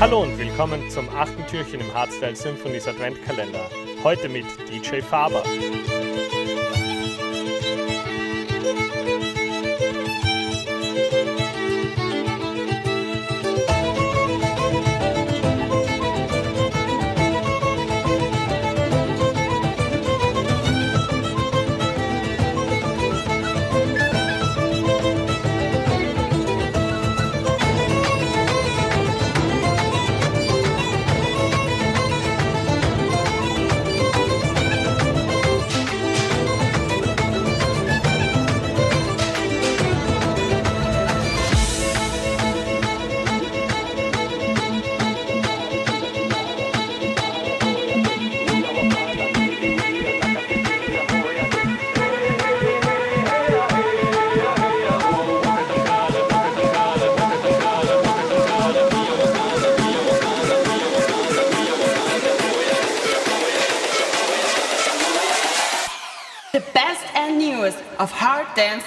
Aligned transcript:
Hallo 0.00 0.22
und 0.22 0.38
willkommen 0.38 0.88
zum 0.90 1.08
achten 1.08 1.44
Türchen 1.48 1.80
im 1.80 1.92
Hardstyle 1.92 2.36
Symphonies 2.36 2.86
Adventkalender. 2.86 3.68
Heute 4.04 4.28
mit 4.28 4.44
DJ 4.70 5.00
Faber. 5.00 5.42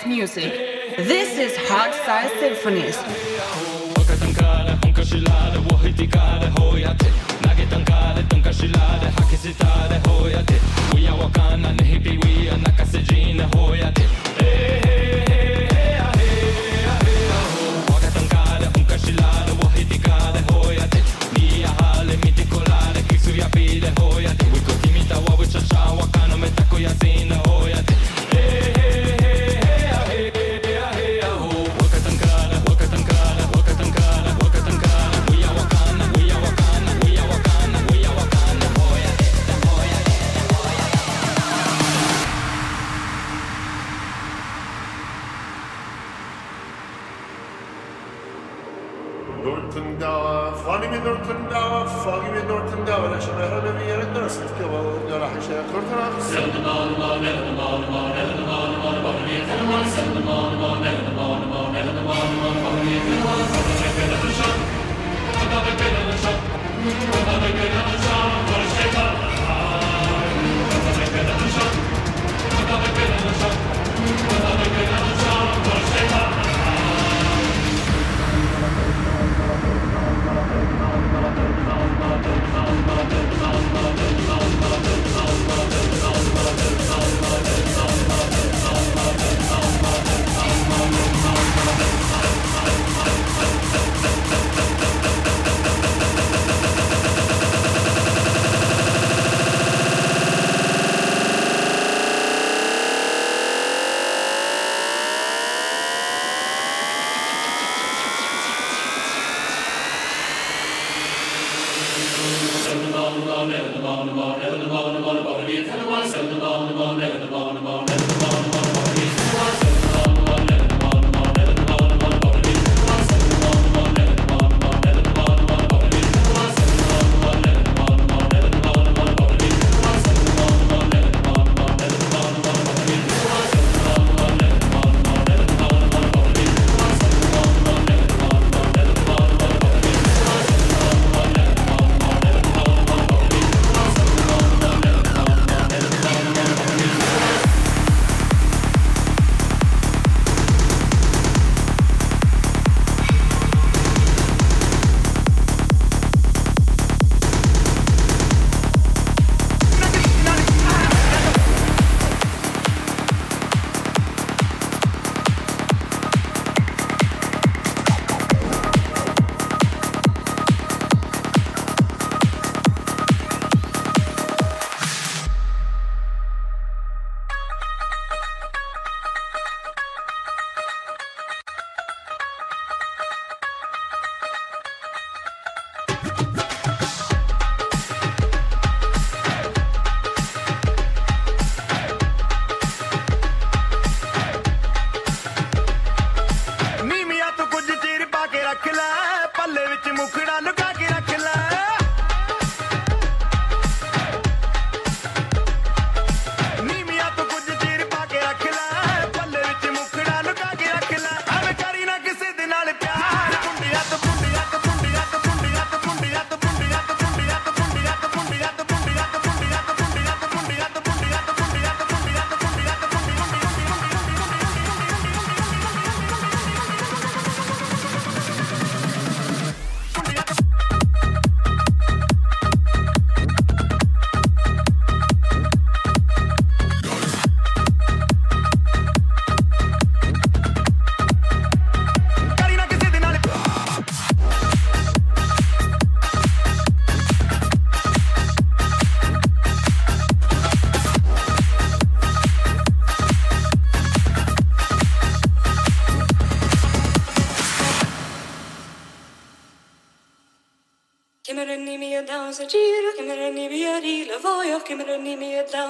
music. 0.05 0.51
This 0.97 1.37
is 1.37 1.57
Hardstyle 1.57 2.29
Symphonies. 2.39 3.70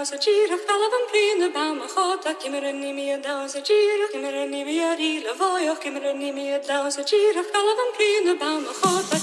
dawse 0.01 0.18
gira 0.18 0.57
fallen 0.68 1.03
vlinde 1.12 1.53
ba 1.53 1.65
ma 1.74 1.86
god 1.95 2.24
dat 2.24 2.38
kimmer 2.42 2.74
ni 2.74 2.92
meer 2.94 3.19
dawse 3.24 3.62
gira 3.68 4.07
kimmer 4.12 4.48
ni 4.53 4.63
weer 4.68 4.98
rile 4.98 5.33
voy 5.39 5.69
och 5.69 5.80
kimmer 5.83 6.13
ni 6.13 6.31
meer 6.31 6.59
dawse 6.68 7.03
gira 7.09 7.44
fallen 7.51 7.89
vlinde 7.98 8.33
ba 8.39 8.51
ma 8.65 8.74
god 8.81 9.20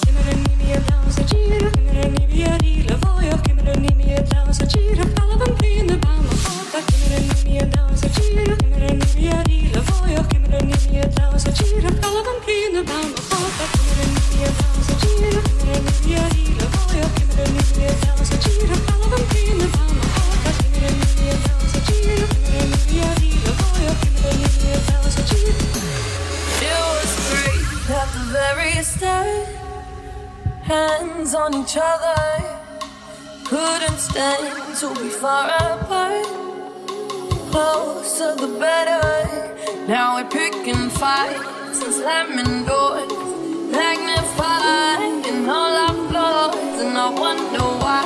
I 47.08 47.10
wonder 47.10 47.64
why, 47.80 48.04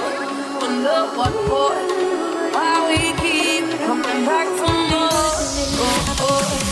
wonder 0.61 1.17
what 1.17 1.33
for, 1.49 1.75
why 2.55 2.87
we 2.87 3.11
keep 3.21 3.69
coming 3.81 4.25
back 4.25 4.47
for 4.47 4.73
more. 4.91 5.11
Oh, 5.11 6.17
oh. 6.21 6.72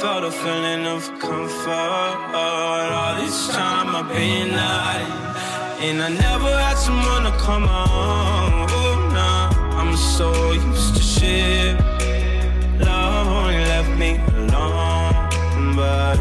Felt 0.00 0.22
a 0.22 0.30
feeling 0.30 0.86
of 0.86 1.02
comfort. 1.18 2.16
All 2.32 3.14
this 3.20 3.48
time 3.48 3.96
I've 3.96 4.08
been 4.08 4.50
hiding. 4.50 5.86
And 5.86 6.02
I 6.02 6.10
never 6.26 6.52
had 6.64 6.76
someone 6.76 7.24
to 7.24 7.34
come 7.38 7.64
on. 7.64 8.68
Oh, 8.70 9.10
nah. 9.12 9.78
I'm 9.78 9.96
so 9.96 10.52
used 10.52 10.94
to 10.96 11.02
shit. 11.02 11.76
Love 12.78 13.26
only 13.26 13.58
left 13.72 13.92
me 13.98 14.10
alone. 14.36 15.74
But 15.74 16.18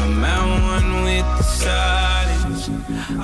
I'm 0.00 0.24
at 0.24 0.44
one 0.72 1.04
with 1.04 1.26
the 1.36 1.42
silence. 1.42 1.95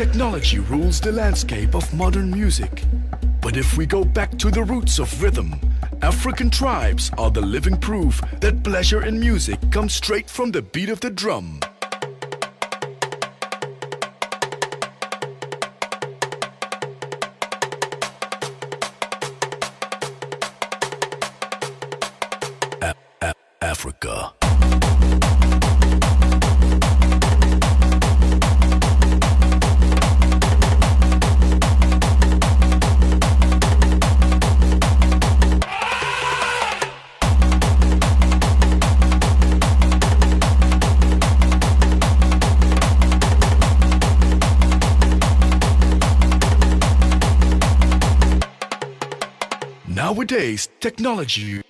Technology 0.00 0.60
rules 0.60 0.98
the 0.98 1.12
landscape 1.12 1.74
of 1.74 1.92
modern 1.92 2.30
music. 2.30 2.84
But 3.42 3.58
if 3.58 3.76
we 3.76 3.84
go 3.84 4.02
back 4.02 4.38
to 4.38 4.50
the 4.50 4.64
roots 4.64 4.98
of 4.98 5.22
rhythm, 5.22 5.60
African 6.00 6.48
tribes 6.48 7.10
are 7.18 7.30
the 7.30 7.42
living 7.42 7.76
proof 7.76 8.18
that 8.40 8.64
pleasure 8.64 9.04
in 9.04 9.20
music 9.20 9.58
comes 9.70 9.92
straight 9.92 10.30
from 10.30 10.52
the 10.52 10.62
beat 10.62 10.88
of 10.88 11.00
the 11.00 11.10
drum. 11.10 11.60
today's 50.30 50.68
technology. 50.78 51.69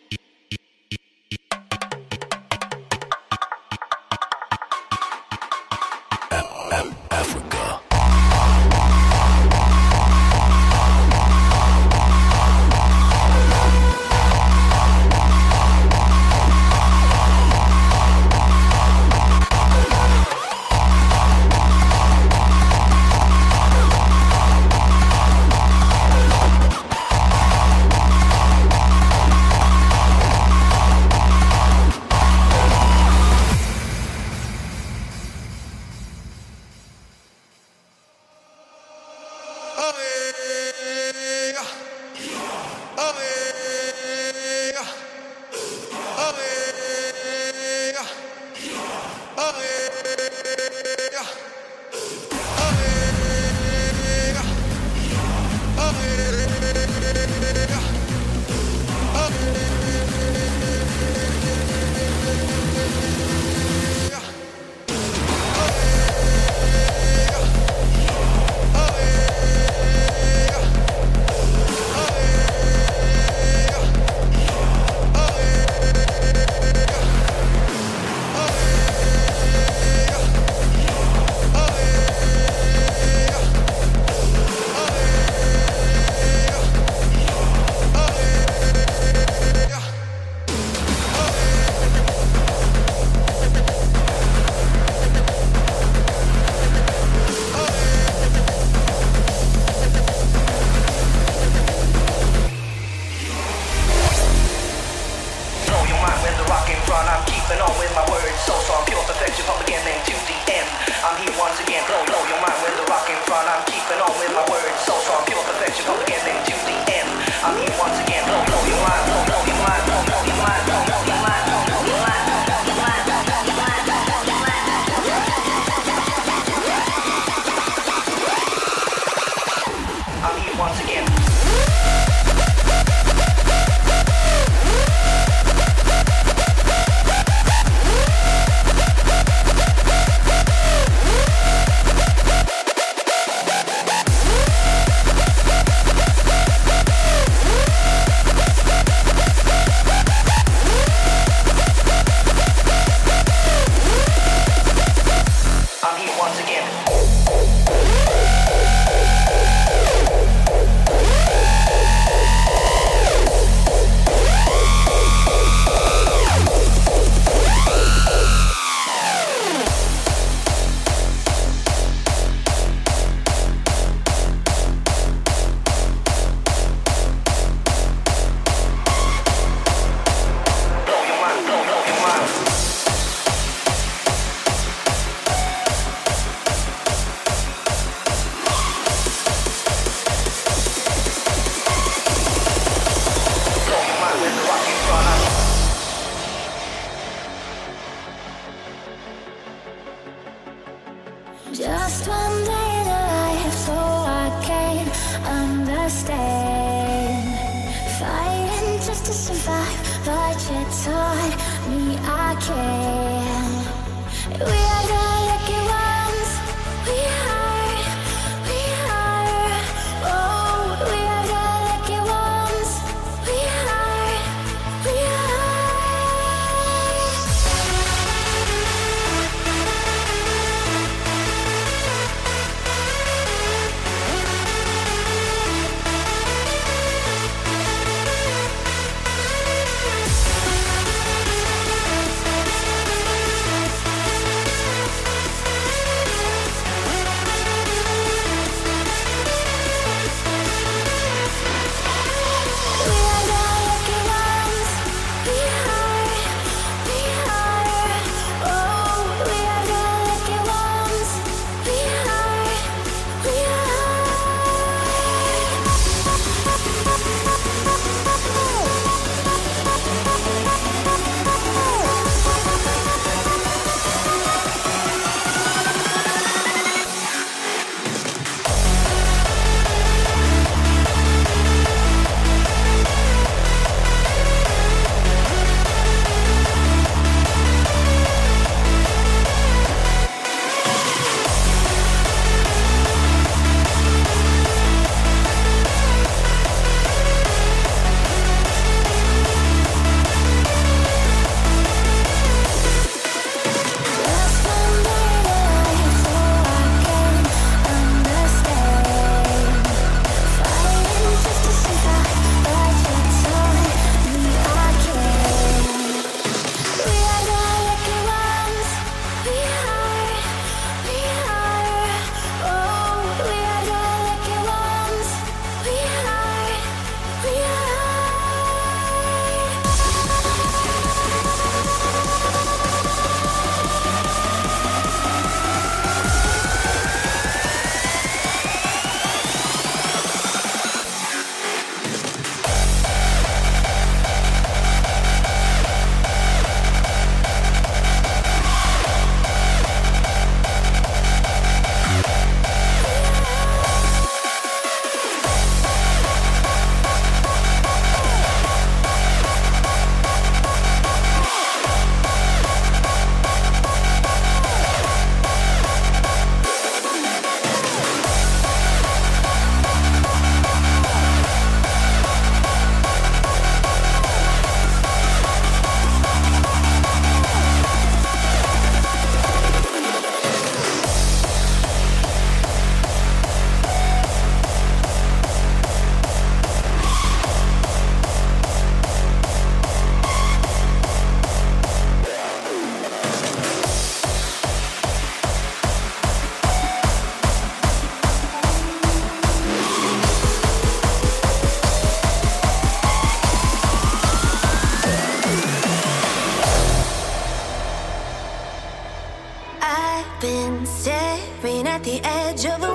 At 411.81 411.85
the 411.85 412.01
edge 412.05 412.45
of 412.45 412.61
the 412.61 412.70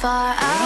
far 0.00 0.34
I'll 0.38 0.59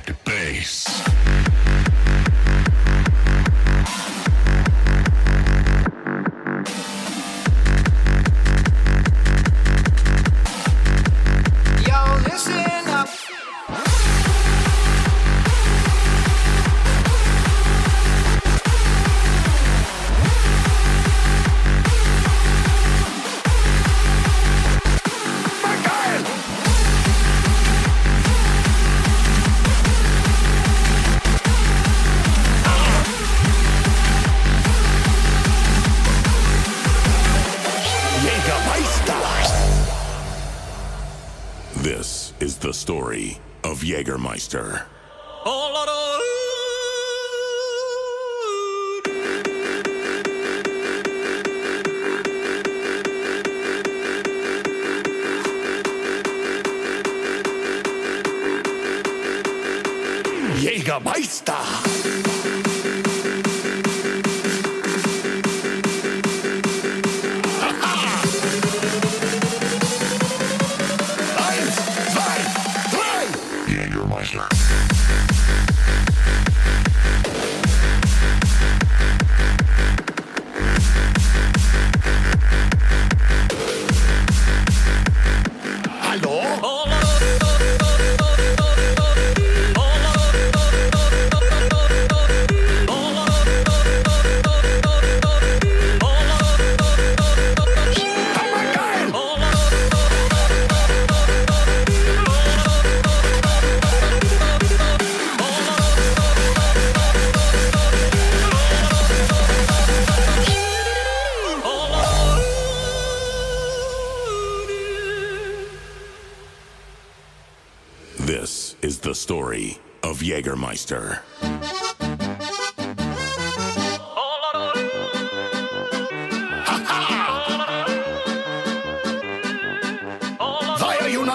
Hard 0.00 0.24
bass. 0.24 1.19
Jägermeister. 44.52 44.89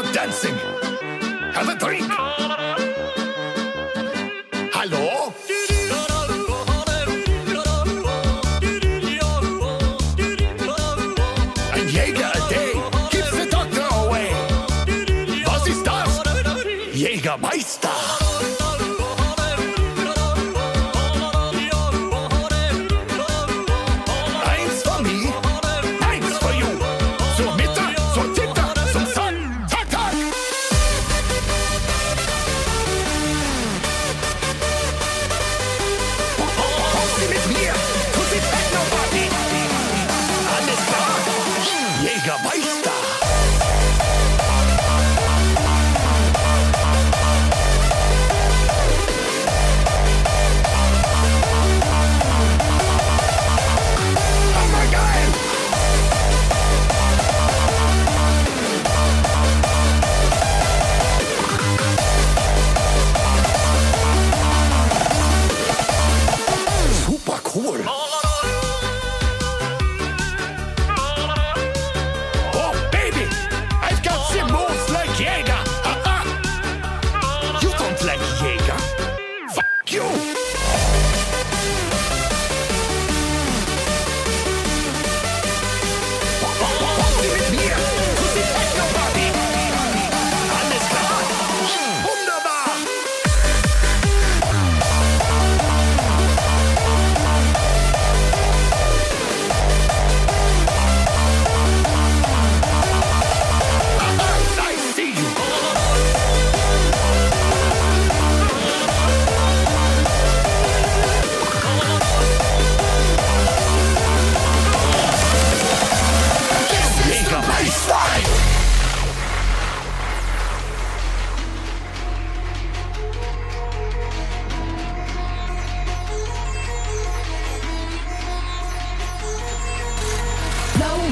Dancing? 0.04 0.56
Have 1.54 1.70
a 1.70 1.76
drink. 1.76 2.85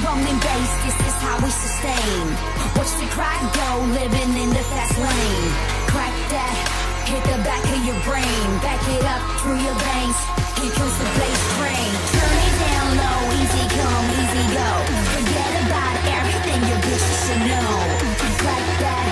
rolling 0.01 0.39
bass, 0.41 0.71
this 0.81 0.97
is 1.05 1.15
how 1.21 1.37
we 1.43 1.49
sustain. 1.53 2.25
Watch 2.73 2.93
the 2.97 3.05
crowd 3.13 3.45
go, 3.53 3.69
living 3.93 4.31
in 4.41 4.49
the 4.49 4.63
fast 4.73 4.97
lane. 4.97 5.49
Crack 5.91 6.15
that, 6.33 6.57
hit 7.05 7.21
the 7.29 7.37
back 7.45 7.61
of 7.61 7.81
your 7.85 7.99
brain. 8.01 8.47
Back 8.65 8.81
it 8.89 9.05
up 9.05 9.21
through 9.43 9.59
your 9.61 9.77
veins, 9.77 10.17
here 10.57 10.73
comes 10.73 10.95
the 10.97 11.09
bass 11.19 11.41
train. 11.59 11.91
Turn 12.09 12.37
it 12.41 12.55
down 12.63 12.87
low, 12.97 13.21
easy 13.37 13.65
come, 13.69 14.05
easy 14.17 14.45
go. 14.57 14.69
Forget 15.13 15.51
about 15.67 15.95
everything 16.09 16.59
your 16.65 16.79
bitches 16.81 17.17
should 17.29 17.43
know. 17.45 17.73
Crack 18.41 18.65
that, 18.81 19.07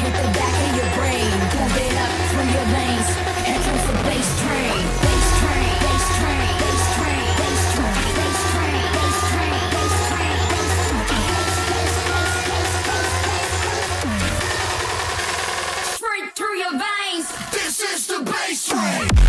hit 0.00 0.12
the 0.16 0.28
back 0.32 0.54
of 0.64 0.72
your 0.80 0.90
brain. 0.96 1.32
Pump 1.52 1.76
it 1.76 1.94
up 1.98 2.12
through 2.32 2.48
your 2.56 2.66
veins, 2.72 3.08
here 3.44 3.60
comes 3.60 3.84
the 3.84 3.96
bass 4.08 4.28
train. 4.40 4.41
ice 18.52 18.68
cream. 18.68 19.21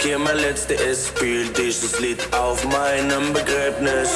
Hier 0.00 0.18
mein 0.18 0.36
letzter 0.38 0.74
ist. 0.74 1.08
Spiel 1.08 1.48
dieses 1.48 1.98
Lied 1.98 2.20
auf 2.32 2.64
meinem 2.64 3.32
Begräbnis. 3.32 4.10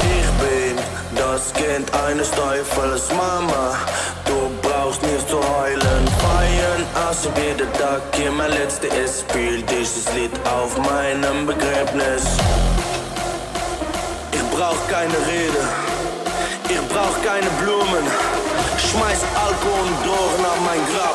Ich 0.00 0.28
bin 0.40 0.76
das 1.16 1.52
Kind 1.54 1.92
eines 1.94 2.30
Teufels 2.30 3.08
Mama. 3.10 3.76
Du 4.26 4.50
brauchst 4.62 5.02
nicht 5.02 5.28
zu 5.28 5.36
heulen, 5.36 5.80
feiern, 5.82 6.86
als 7.06 7.26
ob 7.26 7.36
jeder 7.38 7.72
Tag 7.72 8.02
hier 8.14 8.30
mein 8.30 8.50
letzter 8.52 8.88
ist. 9.02 9.24
Spiel 9.28 9.62
dieses 9.62 10.12
Lied 10.14 10.32
auf 10.46 10.78
meinem 10.78 11.46
Begräbnis. 11.46 12.24
Ich 14.58 14.64
brauch 14.64 14.88
keine 14.88 15.14
Rede, 15.28 15.68
ich 16.68 16.88
brauch 16.88 17.22
keine 17.22 17.48
Blumen. 17.62 18.04
Schmeiß 18.90 19.20
Alkohol 19.46 19.86
und 19.86 20.04
Drogen 20.04 20.44
an 20.44 20.64
mein 20.64 20.80
Grab. 20.92 21.14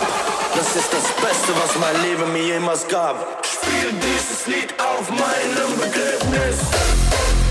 Das 0.55 0.73
ist 0.77 0.87
das 0.93 1.03
Beste, 1.21 1.51
was 1.61 1.77
mein 1.77 2.01
Leben 2.03 2.31
mir 2.31 2.53
jemals 2.53 2.87
gab. 2.87 3.45
Spiel 3.45 3.91
dieses 3.99 4.47
Lied 4.47 4.73
auf 4.79 5.09
meinem 5.09 5.77
Begräbnis. 5.77 7.42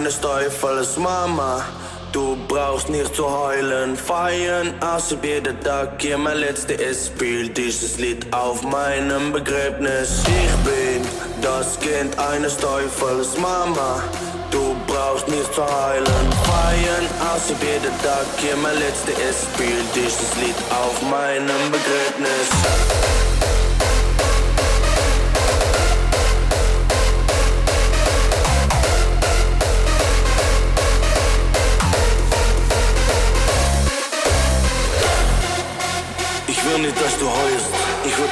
Kind 0.00 0.06
eines 0.06 0.20
Teufels 0.20 0.96
Mama. 0.96 1.62
Du 2.10 2.34
brauchst 2.48 2.88
nicht 2.88 3.14
zu 3.14 3.30
heulen, 3.30 3.96
feiern, 3.96 4.72
ob 4.80 5.24
jeder 5.24 5.60
Tag 5.60 6.00
hier 6.00 6.16
mein 6.16 6.38
letzter 6.38 6.80
ist. 6.80 7.08
Spiel 7.08 7.50
dieses 7.50 7.98
Lied 7.98 8.26
auf 8.32 8.62
meinem 8.62 9.30
Begräbnis. 9.30 10.22
Ich 10.24 10.56
bin 10.64 11.06
das 11.42 11.78
Kind 11.80 12.18
eines 12.18 12.56
Teufels 12.56 13.36
Mama. 13.36 14.02
Du 14.50 14.74
brauchst 14.86 15.28
nicht 15.28 15.52
zu 15.54 15.62
heulen, 15.62 16.32
feiern, 16.44 17.06
ob 17.20 17.62
jeder 17.62 17.94
Tag 18.02 18.26
hier 18.38 18.56
mein 18.56 18.78
letzter 18.78 19.12
ist. 19.28 19.48
Spiel 19.52 19.84
dieses 19.94 20.34
Lied 20.36 20.56
auf 20.70 21.02
meinem 21.10 21.70
Begräbnis. 21.70 23.29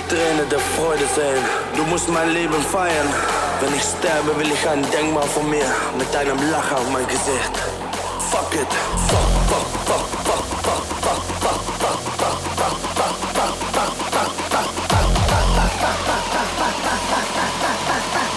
Tränen 0.09 0.49
der 0.49 0.59
Freude 0.59 1.07
sehen. 1.15 1.45
Du 1.77 1.85
musst 1.85 2.09
mein 2.09 2.33
Leben 2.33 2.63
feiern. 2.73 3.09
Wenn 3.61 3.75
ich 3.75 3.83
sterbe, 3.83 4.39
will 4.39 4.51
ich 4.51 4.69
ein 4.69 4.83
Denkmal 4.91 5.29
von 5.29 5.49
mir 5.51 5.67
mit 5.99 6.17
einem 6.17 6.39
Lachen 6.51 6.77
auf 6.77 6.91
mein 6.91 7.07
Gesicht. 7.07 7.55
Fuck 8.31 8.55
it. 8.55 8.73
Fuck, 9.09 9.29
fuck, 9.49 9.67
fuck, 9.87 10.19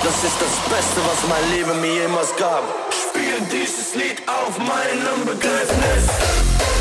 Das 0.03 0.23
ist 0.23 0.41
das 0.41 0.77
Beste, 0.77 0.99
was 1.09 1.29
mein 1.29 1.51
Leben 1.51 1.79
mir 1.79 2.01
jemals 2.01 2.35
gab. 2.35 2.63
Spiel 2.91 3.39
dieses 3.51 3.95
Lied 3.95 4.21
auf 4.27 4.57
meinem 4.57 5.25
Begräbnis. 5.25 6.80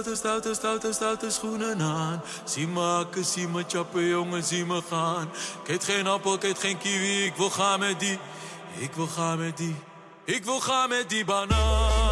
stoute, 0.00 0.16
stoute, 0.16 0.54
stoute, 0.54 0.92
stoute 0.92 1.30
schoenen 1.30 1.80
aan. 1.80 2.22
Zie 2.44 2.66
me 2.66 2.80
hakken, 2.80 3.24
zie 3.24 3.48
me 3.48 3.64
chappen, 3.68 4.04
jongen, 4.04 4.44
zie 4.44 4.64
me 4.64 4.82
gaan. 4.90 5.30
Ik 5.66 5.82
geen 5.82 6.06
appel, 6.06 6.34
ik 6.34 6.58
geen 6.58 6.78
kiwi, 6.78 7.24
ik 7.24 7.34
wil 7.36 7.50
gaan 7.50 7.78
met 7.78 8.00
die. 8.00 8.18
Ik 8.78 8.92
wil 8.94 9.06
gaan 9.06 9.38
met 9.38 9.56
die. 9.56 9.76
Ik 10.24 10.44
wil 10.44 10.60
gaan 10.60 10.88
met 10.88 11.08
die 11.08 11.24
banaan. 11.24 12.09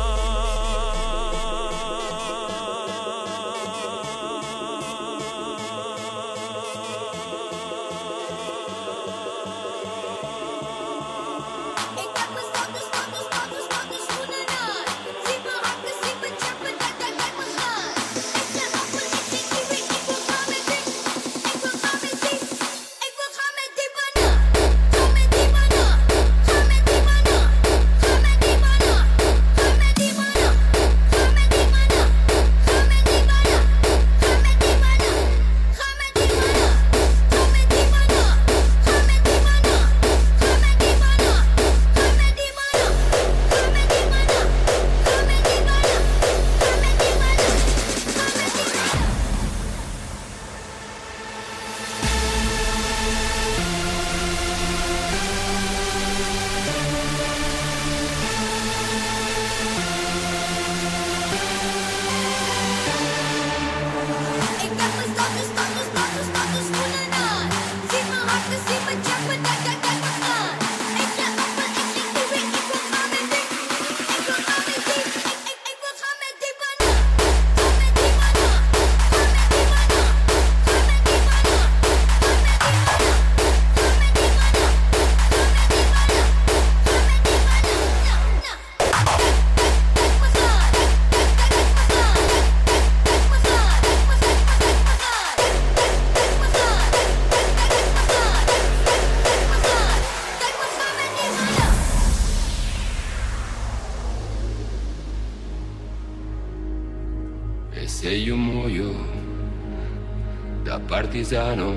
Partigiano, 111.29 111.75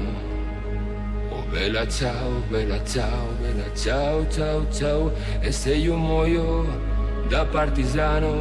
oh 1.30 1.44
bella 1.50 1.86
ciao, 1.86 2.42
bella 2.48 2.82
ciao, 2.86 3.36
bella 3.42 3.74
ciao, 3.76 4.26
ciao, 4.30 4.66
ciao. 4.72 5.12
E 5.42 5.52
se 5.52 5.74
io 5.76 5.98
muoio 5.98 6.66
da 7.28 7.46
partigiano, 7.46 8.34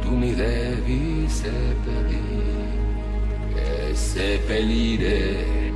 tu 0.00 0.10
mi 0.10 0.34
devi 0.34 1.28
seppellire, 1.28 2.72
e 3.54 3.94
seppellire. 3.94 5.72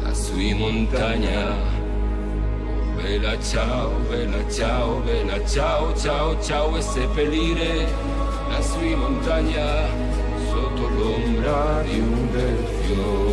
Lassù 0.00 0.36
in 0.38 0.56
montagna, 0.58 1.76
Bella 2.96 3.40
ciao, 3.40 3.90
bella 4.08 4.50
ciao, 4.50 4.98
bella 5.02 5.46
ciao, 5.46 5.94
ciao, 5.94 6.42
ciao. 6.42 6.76
E 6.76 6.82
seppellire 6.82 7.86
la 8.48 8.60
sua 8.60 8.96
montagna 8.96 9.86
sotto 10.50 10.88
l'ombra 10.88 11.37
di 11.82 11.98
un 12.00 12.30
bel. 12.30 13.27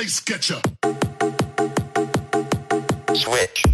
Get 0.00 0.48
you. 0.48 0.56
Switch. 3.14 3.69